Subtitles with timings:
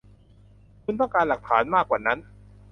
[0.83, 2.19] คุณต้องการหลักฐานมากว่านั้น